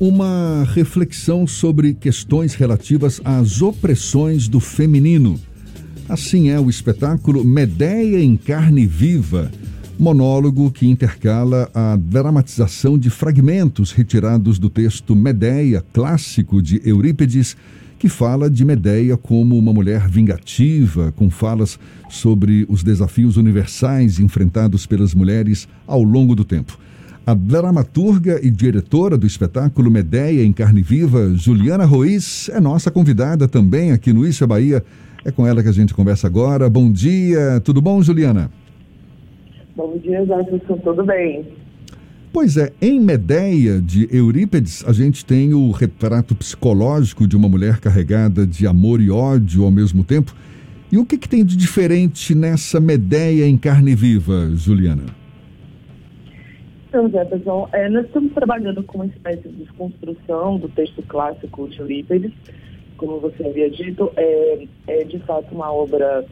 uma 0.00 0.66
reflexão 0.72 1.46
sobre 1.46 1.92
questões 1.92 2.54
relativas 2.54 3.20
às 3.22 3.60
opressões 3.60 4.48
do 4.48 4.58
feminino. 4.58 5.38
Assim 6.08 6.48
é 6.48 6.58
o 6.58 6.70
espetáculo 6.70 7.44
Medeia 7.44 8.18
em 8.18 8.34
Carne 8.34 8.86
Viva, 8.86 9.52
monólogo 9.98 10.70
que 10.70 10.88
intercala 10.88 11.70
a 11.74 11.96
dramatização 11.96 12.98
de 12.98 13.10
fragmentos 13.10 13.92
retirados 13.92 14.58
do 14.58 14.70
texto 14.70 15.14
Medeia, 15.14 15.84
clássico 15.92 16.62
de 16.62 16.80
Eurípides, 16.82 17.54
que 17.98 18.08
fala 18.08 18.48
de 18.48 18.64
Medeia 18.64 19.18
como 19.18 19.58
uma 19.58 19.74
mulher 19.74 20.08
vingativa, 20.08 21.12
com 21.12 21.28
falas 21.28 21.78
sobre 22.08 22.64
os 22.70 22.82
desafios 22.82 23.36
universais 23.36 24.18
enfrentados 24.18 24.86
pelas 24.86 25.14
mulheres 25.14 25.68
ao 25.86 26.02
longo 26.02 26.34
do 26.34 26.42
tempo. 26.42 26.78
A 27.26 27.34
dramaturga 27.34 28.40
e 28.42 28.50
diretora 28.50 29.16
do 29.18 29.26
espetáculo 29.26 29.90
Medeia 29.90 30.42
em 30.42 30.52
Carne 30.52 30.80
Viva, 30.80 31.32
Juliana 31.34 31.84
Ruiz, 31.84 32.48
é 32.48 32.58
nossa 32.58 32.90
convidada 32.90 33.46
também 33.46 33.92
aqui 33.92 34.12
no 34.12 34.26
é 34.26 34.46
Bahia. 34.46 34.82
É 35.24 35.30
com 35.30 35.46
ela 35.46 35.62
que 35.62 35.68
a 35.68 35.72
gente 35.72 35.92
conversa 35.92 36.26
agora. 36.26 36.68
Bom 36.68 36.90
dia, 36.90 37.60
tudo 37.62 37.82
bom, 37.82 38.02
Juliana? 38.02 38.50
Bom 39.76 39.98
dia, 39.98 40.24
Jefferson, 40.24 40.78
tudo 40.78 41.04
bem? 41.04 41.46
Pois 42.32 42.56
é, 42.56 42.72
em 42.80 42.98
Medeia, 42.98 43.80
de 43.80 44.08
Eurípides, 44.10 44.82
a 44.86 44.92
gente 44.92 45.24
tem 45.24 45.52
o 45.52 45.70
retrato 45.72 46.34
psicológico 46.34 47.28
de 47.28 47.36
uma 47.36 47.48
mulher 47.48 47.80
carregada 47.80 48.46
de 48.46 48.66
amor 48.66 49.00
e 49.00 49.10
ódio 49.10 49.64
ao 49.64 49.70
mesmo 49.70 50.04
tempo. 50.04 50.34
E 50.90 50.96
o 50.96 51.04
que, 51.04 51.18
que 51.18 51.28
tem 51.28 51.44
de 51.44 51.56
diferente 51.56 52.34
nessa 52.34 52.80
Medeia 52.80 53.46
em 53.46 53.58
carne 53.58 53.94
viva, 53.94 54.50
Juliana? 54.54 55.19
Então, 56.90 57.08
Jefferson, 57.08 57.68
é, 57.72 57.88
nós 57.88 58.04
estamos 58.06 58.32
trabalhando 58.32 58.82
com 58.82 58.98
uma 58.98 59.06
espécie 59.06 59.48
de 59.48 59.62
desconstrução 59.62 60.58
do 60.58 60.68
texto 60.70 61.00
clássico 61.02 61.68
de 61.68 61.78
Eurípides. 61.78 62.32
Como 62.96 63.20
você 63.20 63.46
havia 63.46 63.70
dito, 63.70 64.10
é, 64.16 64.66
é 64.88 65.04
de 65.04 65.20
fato 65.20 65.54
uma 65.54 65.72
obra 65.72 66.24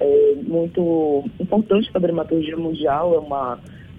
é, 0.00 0.34
muito 0.42 1.22
importante 1.38 1.92
para 1.92 1.98
a 1.98 2.02
dramaturgia 2.02 2.56
mundial, 2.56 3.14
é 3.14 3.18
uma 3.18 3.58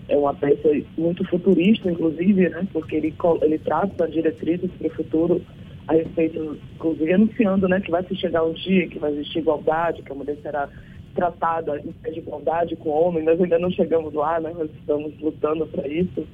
é 0.10 0.18
uma 0.18 0.34
peça 0.34 0.70
muito 0.98 1.24
futurista, 1.26 1.90
inclusive, 1.90 2.50
né? 2.50 2.68
Porque 2.74 2.96
ele, 2.96 3.14
ele 3.44 3.60
trata 3.60 4.08
diretrizes 4.08 4.72
para 4.72 4.88
o 4.88 4.96
futuro 4.96 5.42
a 5.88 5.94
respeito, 5.94 6.58
inclusive 6.76 7.14
anunciando, 7.14 7.68
né, 7.68 7.80
que 7.80 7.92
vai 7.92 8.04
se 8.06 8.16
chegar 8.16 8.44
um 8.44 8.54
dia 8.54 8.88
que 8.88 8.98
vai 8.98 9.12
existir 9.12 9.40
igualdade, 9.40 10.02
que 10.02 10.12
a 10.12 10.16
mulher 10.16 10.38
será 10.42 10.68
tratada 11.14 11.80
em 11.80 12.12
de 12.12 12.20
igualdade 12.20 12.76
com 12.76 12.90
o 12.90 13.08
homem. 13.08 13.24
Nós 13.24 13.42
ainda 13.42 13.60
não 13.60 13.72
chegamos 13.72 14.14
lá, 14.14 14.40
né? 14.40 14.52
Nós 14.54 14.70
estamos 14.80 15.18
lutando 15.20 15.68
para 15.68 15.88
isso. 15.88 16.28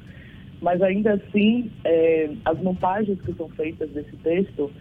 Mas 0.62 0.82
ainda 0.82 1.14
assim, 1.14 1.72
é, 1.84 2.30
as 2.46 2.60
montagens 2.60 3.22
que 3.22 3.34
são 3.34 3.48
feitas 3.50 3.90
desse 3.92 4.16
texto, 4.18 4.72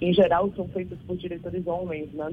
em 0.00 0.12
geral, 0.12 0.50
são 0.56 0.66
feitas 0.68 0.98
por 1.06 1.16
diretores 1.16 1.66
homens, 1.66 2.10
né? 2.12 2.30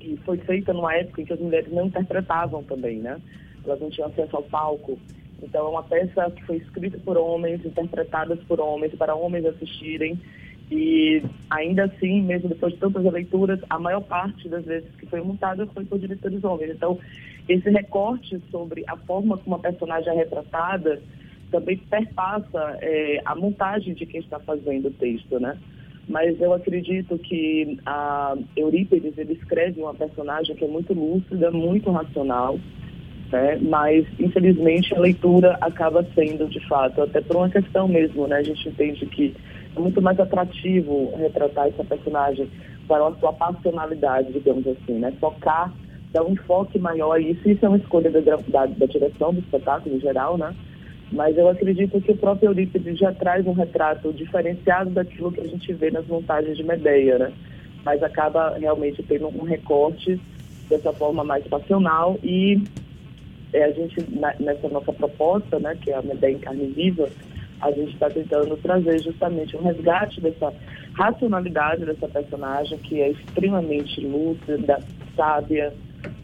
E 0.00 0.16
foi 0.18 0.38
feita 0.38 0.72
numa 0.72 0.94
época 0.94 1.22
em 1.22 1.24
que 1.24 1.32
as 1.32 1.40
mulheres 1.40 1.72
não 1.72 1.86
interpretavam 1.86 2.62
também, 2.62 2.98
né? 2.98 3.20
Elas 3.64 3.80
não 3.80 3.90
tinham 3.90 4.08
acesso 4.08 4.36
ao 4.36 4.42
palco. 4.42 4.98
Então, 5.42 5.66
é 5.66 5.68
uma 5.68 5.82
peça 5.82 6.30
que 6.30 6.44
foi 6.44 6.56
escrita 6.56 6.98
por 7.04 7.16
homens, 7.16 7.64
interpretadas 7.64 8.38
por 8.44 8.60
homens, 8.60 8.94
para 8.94 9.14
homens 9.14 9.44
assistirem. 9.44 10.18
E 10.70 11.22
ainda 11.50 11.84
assim, 11.84 12.22
mesmo 12.22 12.48
depois 12.48 12.72
de 12.72 12.80
tantas 12.80 13.04
leituras, 13.04 13.60
a 13.68 13.78
maior 13.78 14.00
parte 14.00 14.48
das 14.48 14.64
vezes 14.64 14.90
que 14.96 15.06
foi 15.06 15.20
montada 15.20 15.66
foi 15.66 15.84
por 15.84 15.98
diretores 15.98 16.42
homens. 16.42 16.70
Então, 16.70 16.98
esse 17.48 17.68
recorte 17.70 18.40
sobre 18.50 18.84
a 18.86 18.96
forma 18.96 19.36
como 19.36 19.56
a 19.56 19.58
personagem 19.58 20.12
é 20.12 20.16
retratada 20.16 21.00
também 21.50 21.76
perpassa 21.76 22.78
é, 22.80 23.20
a 23.24 23.34
montagem 23.36 23.94
de 23.94 24.06
quem 24.06 24.20
está 24.20 24.40
fazendo 24.40 24.88
o 24.88 24.90
texto, 24.90 25.38
né? 25.38 25.56
Mas 26.08 26.40
eu 26.40 26.52
acredito 26.52 27.16
que 27.18 27.78
a 27.86 28.36
Eurípides 28.56 29.16
ele 29.16 29.34
escreve 29.34 29.80
uma 29.80 29.94
personagem 29.94 30.54
que 30.56 30.64
é 30.64 30.68
muito 30.68 30.92
lúcida, 30.92 31.50
muito 31.50 31.90
racional, 31.90 32.58
né? 33.30 33.58
Mas, 33.62 34.06
infelizmente, 34.18 34.94
a 34.94 34.98
leitura 34.98 35.56
acaba 35.60 36.04
sendo, 36.14 36.48
de 36.48 36.60
fato, 36.66 37.02
até 37.02 37.20
por 37.20 37.36
uma 37.36 37.48
questão 37.48 37.86
mesmo, 37.86 38.26
né? 38.26 38.38
A 38.38 38.42
gente 38.42 38.68
entende 38.68 39.06
que 39.06 39.34
muito 39.76 40.00
mais 40.00 40.18
atrativo 40.18 41.12
retratar 41.16 41.68
essa 41.68 41.84
personagem 41.84 42.48
para 42.86 43.06
a 43.06 43.14
sua 43.14 43.32
passionalidade, 43.32 44.32
digamos 44.32 44.66
assim, 44.66 44.98
né? 44.98 45.12
Focar, 45.20 45.72
dar 46.12 46.24
um 46.24 46.32
enfoque 46.32 46.78
maior 46.78 47.20
isso. 47.20 47.48
Isso 47.48 47.64
é 47.64 47.68
uma 47.68 47.78
escolha 47.78 48.10
da, 48.10 48.20
da, 48.20 48.66
da 48.66 48.86
direção 48.86 49.32
do 49.32 49.40
espetáculo 49.40 49.96
em 49.96 50.00
geral, 50.00 50.36
né? 50.36 50.54
Mas 51.12 51.36
eu 51.36 51.48
acredito 51.48 52.00
que 52.00 52.12
o 52.12 52.16
próprio 52.16 52.48
Eurípides 52.48 52.98
já 52.98 53.12
traz 53.12 53.46
um 53.46 53.52
retrato 53.52 54.12
diferenciado 54.12 54.90
daquilo 54.90 55.32
que 55.32 55.40
a 55.40 55.46
gente 55.46 55.72
vê 55.72 55.90
nas 55.90 56.06
montagens 56.06 56.56
de 56.56 56.64
Medeia, 56.64 57.18
né? 57.18 57.32
Mas 57.84 58.02
acaba 58.02 58.56
realmente 58.58 59.02
tendo 59.02 59.28
um 59.28 59.44
recorte 59.44 60.20
dessa 60.68 60.92
forma 60.92 61.22
mais 61.22 61.46
passional 61.46 62.18
e 62.22 62.62
é, 63.52 63.64
a 63.64 63.70
gente, 63.70 63.96
nessa 64.40 64.68
nossa 64.68 64.92
proposta, 64.92 65.58
né, 65.60 65.76
que 65.80 65.90
é 65.90 65.96
a 65.96 66.02
Medeia 66.02 66.32
em 66.32 66.38
Carne 66.38 66.66
Viva, 66.66 67.08
a 67.64 67.70
gente 67.70 67.94
está 67.94 68.10
tentando 68.10 68.56
trazer 68.58 69.00
justamente 69.02 69.56
um 69.56 69.62
resgate 69.62 70.20
dessa 70.20 70.52
racionalidade 70.94 71.84
dessa 71.84 72.08
personagem, 72.08 72.78
que 72.78 73.00
é 73.00 73.10
extremamente 73.10 74.00
lúcida, 74.00 74.80
sábia, 75.16 75.72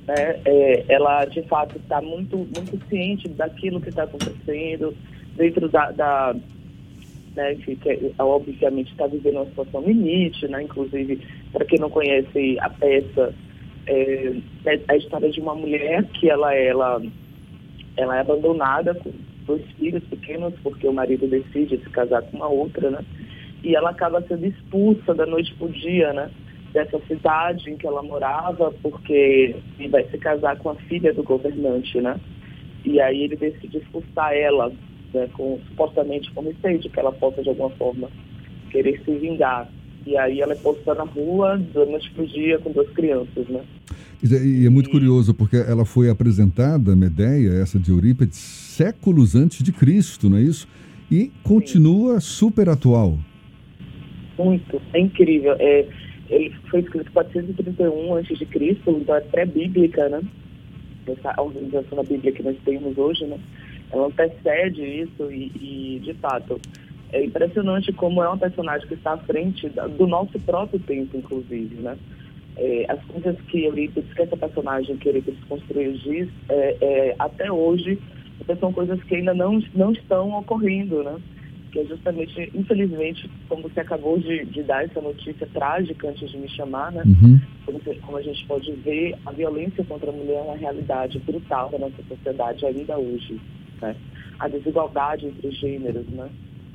né? 0.06 0.40
É, 0.44 0.84
ela 0.88 1.24
de 1.24 1.42
fato 1.42 1.76
está 1.78 2.00
muito, 2.00 2.36
muito 2.36 2.78
ciente 2.88 3.28
daquilo 3.28 3.80
que 3.80 3.88
está 3.88 4.04
acontecendo, 4.04 4.94
dentro 5.36 5.68
da, 5.68 5.90
da 5.90 6.34
né, 7.34 7.54
que 7.54 7.78
é, 7.86 8.22
obviamente 8.22 8.90
está 8.90 9.06
vivendo 9.06 9.36
uma 9.36 9.46
situação 9.46 9.82
limite, 9.82 10.46
né? 10.48 10.62
inclusive, 10.62 11.20
para 11.52 11.64
quem 11.64 11.78
não 11.78 11.88
conhece 11.88 12.58
a 12.60 12.68
peça, 12.68 13.34
é, 13.86 14.34
é, 14.66 14.80
a 14.88 14.96
história 14.96 15.30
de 15.30 15.40
uma 15.40 15.54
mulher 15.54 16.04
que 16.04 16.28
ela, 16.28 16.54
ela, 16.54 17.00
ela 17.96 18.16
é 18.16 18.20
abandonada 18.20 18.94
dois 19.50 19.66
filhos 19.72 20.04
pequenos, 20.04 20.54
porque 20.62 20.86
o 20.86 20.92
marido 20.92 21.26
decide 21.26 21.76
se 21.78 21.90
casar 21.90 22.22
com 22.22 22.36
uma 22.36 22.48
outra, 22.48 22.88
né? 22.88 23.00
E 23.64 23.74
ela 23.74 23.90
acaba 23.90 24.22
sendo 24.22 24.46
expulsa 24.46 25.12
da 25.12 25.26
noite 25.26 25.52
para 25.54 25.66
o 25.66 25.72
dia, 25.72 26.12
né? 26.12 26.30
Dessa 26.72 27.00
cidade 27.08 27.68
em 27.68 27.76
que 27.76 27.86
ela 27.86 28.00
morava, 28.00 28.72
porque 28.80 29.56
ele 29.78 29.88
vai 29.88 30.04
se 30.04 30.16
casar 30.18 30.56
com 30.58 30.70
a 30.70 30.76
filha 30.76 31.12
do 31.12 31.24
governante, 31.24 32.00
né? 32.00 32.18
E 32.84 33.00
aí 33.00 33.24
ele 33.24 33.36
decide 33.36 33.78
expulsar 33.78 34.32
ela, 34.32 34.72
né, 35.12 35.28
com, 35.32 35.58
supostamente 35.68 36.30
com 36.30 36.42
receio 36.42 36.78
de 36.78 36.88
que 36.88 37.00
ela 37.00 37.12
possa, 37.12 37.42
de 37.42 37.48
alguma 37.48 37.70
forma, 37.70 38.08
querer 38.70 39.02
se 39.04 39.10
vingar. 39.18 39.68
E 40.06 40.16
aí 40.16 40.40
ela 40.40 40.52
é 40.52 40.56
posta 40.56 40.94
na 40.94 41.02
rua, 41.02 41.60
da 41.74 41.84
noite 41.84 42.08
para 42.12 42.22
o 42.22 42.26
dia, 42.26 42.58
com 42.60 42.70
duas 42.70 42.88
crianças, 42.90 43.48
né? 43.48 43.62
E 44.22 44.66
é 44.66 44.70
muito 44.70 44.91
curioso, 44.91 45.32
porque 45.32 45.56
ela 45.56 45.86
foi 45.86 46.10
apresentada, 46.10 46.94
Medeia, 46.94 47.54
essa 47.54 47.78
de 47.78 47.91
Eurípides, 47.91 48.36
séculos 48.36 49.34
antes 49.34 49.62
de 49.62 49.72
Cristo, 49.72 50.28
não 50.28 50.36
é 50.36 50.42
isso? 50.42 50.69
E 51.10 51.31
continua 51.42 52.20
Sim. 52.20 52.26
super 52.26 52.69
atual. 52.69 53.19
Muito, 54.38 54.80
é 54.92 55.00
incrível. 55.00 55.56
É, 55.59 55.86
ele 56.28 56.54
foi 56.70 56.80
escrito 56.80 57.10
431 57.12 58.14
antes 58.14 58.38
de 58.38 58.44
Cristo, 58.47 58.91
então 58.91 59.14
é 59.16 59.20
pré-bíblica, 59.20 60.09
né? 60.09 60.20
Essa 61.06 61.41
organização 61.41 61.97
da 61.97 62.03
Bíblia 62.03 62.32
que 62.32 62.42
nós 62.42 62.56
temos 62.64 62.97
hoje, 62.98 63.25
né? 63.25 63.38
Ela 63.91 64.06
antecede 64.06 64.82
isso 64.82 65.32
e, 65.32 65.50
e, 65.56 66.00
de 66.00 66.14
fato, 66.14 66.60
é 67.12 67.25
impressionante 67.25 67.92
como 67.92 68.22
é 68.22 68.28
uma 68.28 68.38
personagem 68.38 68.86
que 68.86 68.94
está 68.94 69.14
à 69.14 69.19
frente 69.19 69.69
do 69.98 70.06
nosso 70.06 70.38
próprio 70.41 70.78
tempo, 70.78 71.16
inclusive, 71.16 71.75
né? 71.76 71.97
É, 72.56 72.86
as 72.88 73.02
coisas 73.04 73.40
que 73.42 73.64
Eurípides, 73.64 74.12
que 74.12 74.22
essa 74.22 74.36
personagem 74.36 74.96
que 74.96 75.08
Eurípides 75.08 75.42
construiu 75.44 75.92
diz, 75.92 76.28
é, 76.48 76.76
é, 76.80 77.16
até 77.18 77.50
hoje, 77.50 77.98
são 78.58 78.72
coisas 78.72 79.02
que 79.04 79.16
ainda 79.16 79.34
não, 79.34 79.62
não 79.74 79.92
estão 79.92 80.38
ocorrendo, 80.38 81.02
né? 81.02 81.16
Que 81.72 81.80
é 81.80 81.84
justamente, 81.84 82.50
infelizmente, 82.52 83.30
como 83.48 83.62
você 83.62 83.80
acabou 83.80 84.18
de, 84.18 84.44
de 84.47 84.62
dar 84.62 84.84
essa 84.84 85.00
notícia 85.00 85.47
trágica 85.52 86.08
antes 86.08 86.28
de 86.28 86.36
me 86.36 86.48
chamar, 86.48 86.91
né? 86.91 87.02
Uhum. 87.06 87.41
Como, 87.64 87.80
como, 88.00 88.16
a 88.16 88.22
gente 88.22 88.44
pode 88.47 88.72
ver, 88.72 89.14
a 89.24 89.30
violência 89.30 89.84
contra 89.84 90.10
a 90.10 90.12
mulher 90.12 90.38
é 90.38 90.42
uma 90.42 90.56
realidade 90.56 91.18
brutal 91.20 91.70
da 91.70 91.78
nossa 91.78 92.03
sociedade 92.08 92.66
ainda 92.66 92.98
hoje, 92.98 93.41
né? 93.80 93.94
A 94.38 94.48
desigualdade 94.48 95.26
entre 95.26 95.46
os 95.46 95.56
gêneros, 95.58 96.06
né? 96.08 96.28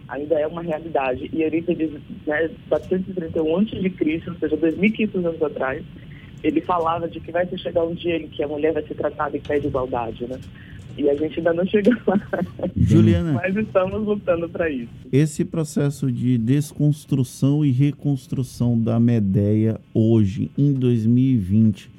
Ainda 0.07 0.35
é 0.35 0.47
uma 0.47 0.61
realidade. 0.61 1.29
E 1.33 1.41
Eurípides, 1.41 1.91
né, 2.25 2.49
431 2.69 3.57
a.C., 3.57 4.29
ou 4.29 4.35
seja, 4.35 4.57
2.500 4.57 5.25
anos 5.25 5.41
atrás, 5.41 5.83
ele 6.43 6.61
falava 6.61 7.07
de 7.07 7.19
que 7.19 7.31
vai 7.31 7.47
chegar 7.57 7.83
um 7.83 7.95
dia 7.95 8.17
em 8.17 8.27
que 8.27 8.43
a 8.43 8.47
mulher 8.47 8.73
vai 8.73 8.83
ser 8.83 8.95
tratada 8.95 9.35
em 9.35 9.41
pé 9.41 9.59
de 9.59 9.67
igualdade, 9.67 10.25
né? 10.27 10.39
E 10.97 11.09
a 11.09 11.15
gente 11.15 11.39
ainda 11.39 11.53
não 11.53 11.65
chegou 11.65 11.93
lá. 12.07 12.19
Juliana. 12.75 13.33
Mas 13.33 13.55
estamos 13.55 14.05
lutando 14.05 14.47
para 14.47 14.69
isso. 14.69 14.89
Esse 15.11 15.43
processo 15.43 16.09
de 16.11 16.37
desconstrução 16.37 17.65
e 17.65 17.71
reconstrução 17.71 18.79
da 18.79 18.99
Medeia 18.99 19.79
hoje, 19.93 20.49
em 20.57 20.71
2020, 20.71 21.89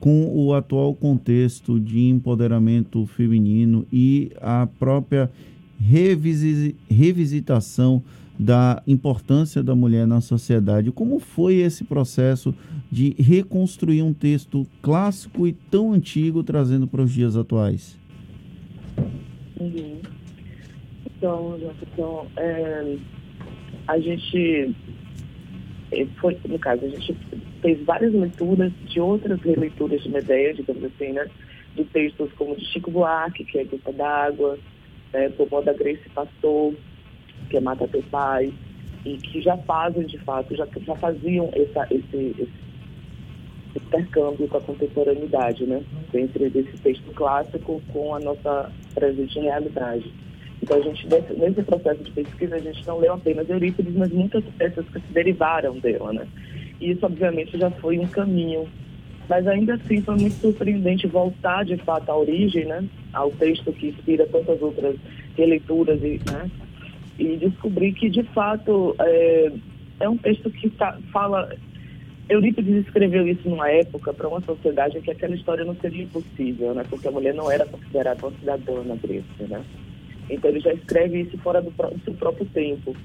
com 0.00 0.32
o 0.34 0.54
atual 0.54 0.94
contexto 0.94 1.78
de 1.78 2.08
empoderamento 2.08 3.06
feminino 3.06 3.86
e 3.92 4.32
a 4.40 4.66
própria 4.78 5.30
revisitação 5.80 8.02
da 8.38 8.82
importância 8.86 9.62
da 9.62 9.74
mulher 9.74 10.06
na 10.06 10.20
sociedade. 10.20 10.90
Como 10.90 11.18
foi 11.18 11.56
esse 11.56 11.84
processo 11.84 12.54
de 12.90 13.14
reconstruir 13.18 14.02
um 14.02 14.14
texto 14.14 14.66
clássico 14.80 15.46
e 15.46 15.52
tão 15.52 15.92
antigo 15.92 16.42
trazendo 16.42 16.86
para 16.86 17.02
os 17.02 17.12
dias 17.12 17.36
atuais? 17.36 17.98
Uhum. 19.60 20.00
Então, 21.04 21.58
então 21.82 22.26
é, 22.36 22.96
a 23.86 23.98
gente 23.98 24.74
é, 25.92 26.06
foi, 26.20 26.38
no 26.48 26.58
caso, 26.58 26.84
a 26.84 26.88
gente 26.88 27.16
fez 27.60 27.84
várias 27.84 28.14
leituras 28.14 28.72
de 28.86 29.00
outras 29.00 29.40
releituras 29.40 30.02
de 30.02 30.08
Medeia, 30.08 30.54
digamos 30.54 30.84
assim, 30.84 31.12
né? 31.12 31.26
De 31.76 31.84
textos 31.84 32.32
como 32.32 32.56
de 32.56 32.64
Chico 32.66 32.90
Buarque, 32.90 33.44
que 33.44 33.58
é 33.58 33.64
Gota 33.64 33.92
d'Água, 33.92 34.58
né, 35.12 35.30
como 35.36 35.62
da 35.62 35.72
Grace 35.72 36.08
Pastor, 36.14 36.74
que 37.48 37.56
é 37.56 37.60
Mata 37.60 37.88
Teu 37.88 38.02
Pai, 38.10 38.52
e 39.04 39.16
que 39.16 39.40
já 39.40 39.56
fazem, 39.58 40.06
de 40.06 40.18
fato, 40.18 40.54
já, 40.54 40.66
já 40.82 40.94
faziam 40.96 41.50
essa, 41.54 41.86
esse, 41.90 42.34
esse 42.38 42.50
intercâmbio 43.76 44.48
com 44.48 44.56
a 44.56 44.60
contemporaneidade, 44.60 45.64
né? 45.64 45.82
Entre 46.12 46.46
esse 46.46 46.76
texto 46.82 47.12
clássico 47.14 47.80
com 47.92 48.14
a 48.14 48.20
nossa 48.20 48.70
presente 48.94 49.38
realidade. 49.38 50.12
Então, 50.62 50.76
a 50.76 50.80
gente, 50.82 51.08
nesse, 51.08 51.62
processo 51.62 52.02
de 52.04 52.10
pesquisa, 52.10 52.56
a 52.56 52.58
gente 52.58 52.86
não 52.86 52.98
leu 52.98 53.14
apenas 53.14 53.48
Eurípides, 53.48 53.94
mas 53.94 54.12
muitas 54.12 54.44
peças 54.58 54.86
que 54.88 55.00
se 55.00 55.12
derivaram 55.12 55.78
dela, 55.78 56.12
né? 56.12 56.26
E 56.80 56.90
isso, 56.90 57.06
obviamente, 57.06 57.58
já 57.58 57.70
foi 57.70 57.98
um 57.98 58.06
caminho. 58.06 58.68
Mas, 59.30 59.46
ainda 59.46 59.74
assim, 59.74 60.02
foi 60.02 60.16
muito 60.16 60.40
surpreendente 60.40 61.06
voltar, 61.06 61.64
de 61.64 61.76
fato, 61.76 62.10
à 62.10 62.16
origem, 62.16 62.64
né? 62.64 62.84
Ao 63.12 63.30
texto 63.30 63.72
que 63.72 63.86
inspira 63.86 64.26
tantas 64.26 64.60
outras 64.60 64.96
releituras 65.36 66.02
e, 66.02 66.20
né? 66.28 66.50
e 67.16 67.36
descobrir 67.36 67.92
que, 67.92 68.10
de 68.10 68.24
fato, 68.24 68.96
é, 68.98 69.52
é 70.00 70.08
um 70.08 70.16
texto 70.16 70.50
que 70.50 70.68
tá, 70.70 70.98
fala... 71.12 71.48
Eurípides 72.28 72.86
escreveu 72.86 73.26
isso 73.28 73.48
numa 73.48 73.70
época 73.70 74.12
para 74.12 74.26
uma 74.26 74.40
sociedade 74.40 74.98
em 74.98 75.00
que 75.00 75.12
aquela 75.12 75.34
história 75.36 75.64
não 75.64 75.76
seria 75.76 76.06
possível, 76.08 76.74
né? 76.74 76.84
Porque 76.90 77.06
a 77.06 77.12
mulher 77.12 77.32
não 77.32 77.48
era 77.50 77.64
considerada 77.66 78.26
uma 78.26 78.36
cidadã 78.36 78.82
na 78.84 78.96
Grécia, 78.96 79.46
né? 79.48 79.64
Então 80.28 80.50
ele 80.50 80.60
já 80.60 80.72
escreve 80.72 81.20
isso 81.20 81.38
fora 81.38 81.62
do, 81.62 81.70
do 81.70 82.04
seu 82.04 82.14
próprio 82.14 82.46
tempo. 82.46 82.96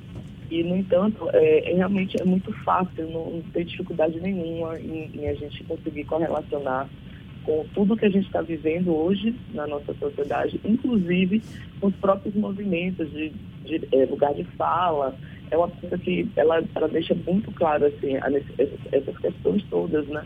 E, 0.50 0.63
no 0.63 0.75
entanto, 0.75 1.30
é, 1.33 1.71
é, 1.71 1.75
realmente 1.75 2.19
é 2.21 2.24
muito 2.24 2.51
fácil, 2.63 3.09
não, 3.09 3.31
não 3.31 3.42
tem 3.53 3.65
dificuldade 3.65 4.19
nenhuma 4.19 4.80
em, 4.80 5.09
em, 5.13 5.27
a 5.27 5.33
gente 5.33 5.63
conseguir 5.63 6.03
correlacionar 6.06 6.88
com 7.44 7.65
tudo 7.74 7.97
que 7.97 8.06
a 8.06 8.09
gente 8.09 8.25
está 8.25 8.42
vivendo 8.42 8.95
hoje 8.95 9.36
na 9.53 9.68
nossa 9.68 9.94
sociedade, 9.95 10.59
inclusive 10.63 11.42
com 11.80 11.88
os 11.88 11.95
próprios 11.95 12.36
movimentos 12.36 13.09
de, 13.12 13.31
de 13.63 13.88
é, 13.92 14.06
lugar 14.06 14.33
de 14.33 14.44
fala. 14.57 15.15
É 15.51 15.57
uma 15.57 15.68
coisa 15.68 15.97
que 15.97 16.27
ela, 16.36 16.63
ela 16.74 16.88
deixa 16.88 17.13
muito 17.13 17.51
claro 17.51 17.86
assim, 17.86 18.15
a, 18.18 18.27
essas, 18.57 18.80
essas 18.92 19.18
questões 19.18 19.63
todas, 19.69 20.07
né? 20.07 20.25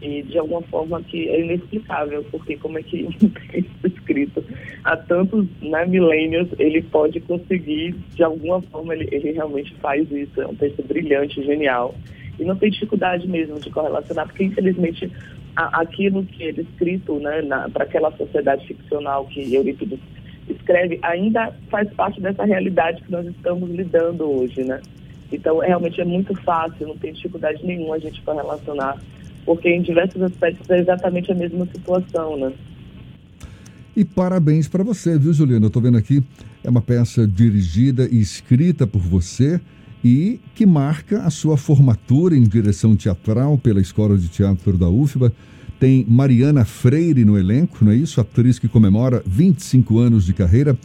E 0.00 0.22
de 0.22 0.38
alguma 0.38 0.62
forma 0.62 1.02
que 1.02 1.28
é 1.28 1.40
inexplicável, 1.40 2.24
porque 2.30 2.56
como 2.56 2.78
é 2.78 2.82
que 2.82 3.04
um 3.22 3.28
texto 3.28 3.86
escrito 3.86 4.44
há 4.84 4.96
tantos 4.96 5.46
né, 5.60 5.84
milênios 5.86 6.48
ele 6.58 6.82
pode 6.82 7.20
conseguir, 7.20 7.94
de 8.14 8.22
alguma 8.22 8.62
forma 8.62 8.94
ele, 8.94 9.08
ele 9.10 9.32
realmente 9.32 9.74
faz 9.76 10.10
isso, 10.10 10.40
é 10.40 10.46
um 10.46 10.54
texto 10.54 10.82
brilhante, 10.86 11.42
genial, 11.42 11.94
e 12.38 12.44
não 12.44 12.56
tem 12.56 12.70
dificuldade 12.70 13.26
mesmo 13.26 13.58
de 13.58 13.70
correlacionar, 13.70 14.26
porque 14.26 14.44
infelizmente 14.44 15.10
a, 15.56 15.80
aquilo 15.80 16.24
que 16.24 16.44
ele 16.44 16.62
escrito 16.62 17.18
né, 17.18 17.42
para 17.72 17.84
aquela 17.84 18.12
sociedade 18.12 18.66
ficcional 18.66 19.26
que 19.26 19.54
Eurípides 19.54 19.98
escreve 20.48 20.98
ainda 21.02 21.52
faz 21.68 21.92
parte 21.94 22.20
dessa 22.20 22.44
realidade 22.44 23.02
que 23.02 23.10
nós 23.10 23.26
estamos 23.26 23.68
lidando 23.70 24.30
hoje, 24.30 24.62
né? 24.62 24.80
Então, 25.30 25.58
realmente 25.58 26.00
é 26.00 26.04
muito 26.04 26.34
fácil, 26.42 26.88
não 26.88 26.96
tem 26.96 27.12
dificuldade 27.12 27.64
nenhuma 27.64 27.96
a 27.96 27.98
gente 27.98 28.22
correlacionar 28.22 28.98
porque 29.44 29.68
em 29.68 29.82
diversos 29.82 30.22
aspectos 30.22 30.68
é 30.70 30.80
exatamente 30.80 31.32
a 31.32 31.34
mesma 31.34 31.66
situação, 31.66 32.36
né? 32.36 32.52
E 33.96 34.04
parabéns 34.04 34.68
para 34.68 34.84
você, 34.84 35.18
viu, 35.18 35.32
Juliana? 35.32 35.64
Eu 35.64 35.68
estou 35.68 35.82
vendo 35.82 35.98
aqui, 35.98 36.22
é 36.62 36.70
uma 36.70 36.80
peça 36.80 37.26
dirigida 37.26 38.08
e 38.10 38.20
escrita 38.20 38.86
por 38.86 39.00
você 39.00 39.60
e 40.04 40.38
que 40.54 40.64
marca 40.64 41.22
a 41.22 41.30
sua 41.30 41.56
formatura 41.56 42.36
em 42.36 42.44
direção 42.44 42.94
teatral 42.94 43.58
pela 43.58 43.80
Escola 43.80 44.16
de 44.16 44.28
Teatro 44.28 44.78
da 44.78 44.88
UFBA. 44.88 45.32
Tem 45.80 46.04
Mariana 46.08 46.64
Freire 46.64 47.24
no 47.24 47.38
elenco, 47.38 47.84
não 47.84 47.92
é 47.92 47.96
isso? 47.96 48.20
Atriz 48.20 48.58
que 48.58 48.68
comemora 48.68 49.22
25 49.26 49.98
anos 49.98 50.24
de 50.24 50.32
carreira. 50.32 50.78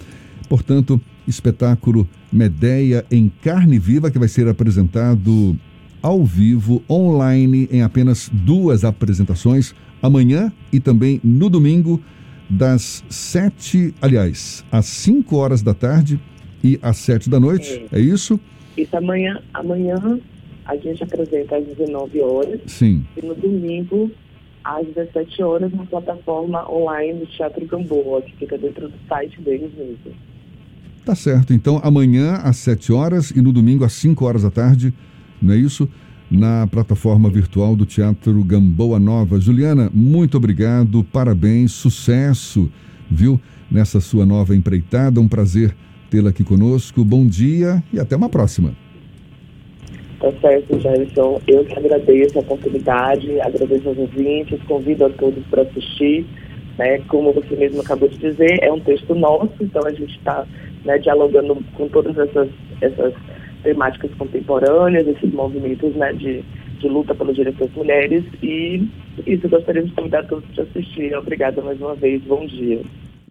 Portanto, 0.50 1.00
espetáculo 1.28 2.08
Medeia 2.32 3.06
em 3.12 3.32
Carne 3.42 3.78
Viva, 3.80 4.10
que 4.10 4.20
vai 4.20 4.28
ser 4.28 4.48
apresentado 4.48 5.56
ao 6.04 6.24
vivo, 6.24 6.84
online, 6.90 7.68
em 7.72 7.82
apenas 7.82 8.30
duas 8.32 8.84
apresentações, 8.84 9.74
amanhã 10.02 10.52
e 10.72 10.80
também 10.82 11.22
no 11.24 11.50
domingo, 11.50 12.04
das 12.50 13.04
sete, 13.10 13.96
aliás, 14.02 14.66
às 14.70 14.86
cinco 14.86 15.38
horas 15.38 15.64
da 15.64 15.74
tarde 15.74 16.20
e 16.62 16.78
às 16.82 16.98
sete 16.98 17.30
da 17.30 17.40
noite. 17.40 17.86
É, 17.90 18.00
é 18.00 18.02
isso? 18.02 18.38
Isso 18.78 18.96
amanhã, 18.98 19.42
amanhã 19.54 20.20
a 20.66 20.76
gente 20.76 21.02
apresenta 21.04 21.58
às 21.58 21.66
19 21.66 22.22
horas. 22.22 22.60
Sim. 22.68 23.06
E 23.16 23.26
no 23.26 23.34
domingo, 23.34 24.12
às 24.64 24.86
17 24.88 25.42
horas, 25.42 25.72
na 25.72 25.86
plataforma 25.86 26.70
online 26.70 27.20
do 27.20 27.26
Teatro 27.28 27.66
Gamboa, 27.66 28.22
que 28.22 28.36
fica 28.36 28.58
dentro 28.58 28.90
do 28.90 28.96
site 29.08 29.40
deles 29.42 29.72
mesmo. 29.78 30.14
Tá 31.06 31.16
certo. 31.16 31.54
Então, 31.54 31.82
amanhã 31.84 32.36
às 32.36 32.58
7 32.58 32.92
horas 32.92 33.32
e 33.32 33.42
no 33.42 33.52
domingo 33.52 33.84
às 33.84 33.94
5 33.94 34.24
horas 34.26 34.44
da 34.44 34.52
tarde 34.52 34.94
não 35.44 35.54
é 35.54 35.58
isso? 35.58 35.90
Na 36.32 36.66
plataforma 36.66 37.30
virtual 37.30 37.76
do 37.76 37.86
Teatro 37.86 38.44
Gamboa 38.44 39.00
Nova. 39.00 39.40
Juliana, 39.40 39.92
muito 39.94 40.38
obrigado, 40.38 41.04
parabéns, 41.04 41.74
sucesso, 41.74 42.72
viu? 43.12 43.40
Nessa 43.70 44.00
sua 44.00 44.26
nova 44.26 44.56
empreitada. 44.56 45.20
Um 45.20 45.28
prazer 45.28 45.76
tê-la 46.10 46.30
aqui 46.30 46.44
conosco. 46.44 47.04
Bom 47.04 47.28
dia 47.28 47.84
e 47.92 48.00
até 48.00 48.16
uma 48.16 48.30
próxima. 48.30 48.74
Tá 50.20 50.32
certo, 50.40 50.80
Jairson. 50.80 51.42
Eu 51.46 51.66
que 51.66 51.78
agradeço 51.78 52.38
a 52.38 52.42
oportunidade, 52.42 53.42
agradeço 53.42 53.90
aos 53.90 53.98
ouvintes, 53.98 54.62
convido 54.64 55.06
a 55.06 55.10
todos 55.10 55.44
para 55.48 55.64
assistir. 55.64 56.26
Né? 56.78 57.00
Como 57.10 57.34
você 57.34 57.56
mesmo 57.56 57.82
acabou 57.82 58.08
de 58.08 58.18
dizer, 58.18 58.60
é 58.62 58.72
um 58.72 58.80
texto 58.80 59.14
nosso, 59.14 59.54
então 59.60 59.86
a 59.86 59.92
gente 59.92 60.18
está 60.18 60.46
né, 60.86 60.98
dialogando 60.98 61.58
com 61.76 61.88
todas 61.90 62.18
essas, 62.18 62.48
essas 62.82 63.14
temáticas 63.64 64.12
contemporâneas, 64.18 65.08
esses 65.08 65.34
movimentos 65.34 65.96
né, 65.96 66.14
de, 66.14 66.44
de 66.80 66.88
luta 66.88 67.16
pelos 67.16 67.36
direitos 67.36 67.68
das 67.68 67.76
mulheres. 67.76 68.24
E 68.42 68.88
isso, 69.26 69.50
gostaria 69.50 69.84
de 69.84 69.92
convidar 69.94 70.24
todos 70.28 70.46
para 70.54 70.64
assistir. 70.64 71.16
Obrigada 71.16 71.62
mais 71.62 71.80
uma 71.80 71.96
vez. 71.96 72.22
Bom 72.24 72.46
dia. 72.46 72.82